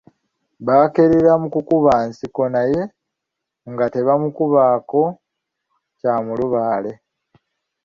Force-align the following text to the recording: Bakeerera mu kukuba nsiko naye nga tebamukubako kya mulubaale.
Bakeerera 0.65 1.31
mu 1.41 1.47
kukuba 1.53 1.93
nsiko 2.07 2.41
naye 2.55 2.81
nga 3.71 3.85
tebamukubako 3.93 5.01
kya 5.99 6.13
mulubaale. 6.25 6.93